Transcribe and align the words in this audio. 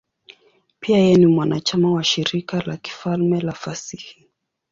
Pia 0.79 0.97
yeye 0.97 1.15
ni 1.17 1.25
mwanachama 1.27 1.91
wa 1.91 2.03
Shirika 2.03 2.61
la 2.61 2.77
Kifalme 2.77 3.39
la 3.41 3.51
Fasihi. 3.51 4.27